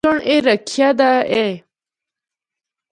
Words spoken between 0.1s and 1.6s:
سنڑ اے رکھیا دا اے۔